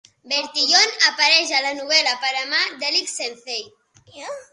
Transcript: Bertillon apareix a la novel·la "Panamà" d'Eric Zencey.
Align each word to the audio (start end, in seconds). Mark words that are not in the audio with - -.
Bertillon 0.29 0.95
apareix 1.09 1.51
a 1.57 1.61
la 1.65 1.73
novel·la 1.79 2.13
"Panamà" 2.23 2.63
d'Eric 2.79 3.13
Zencey. 3.13 3.63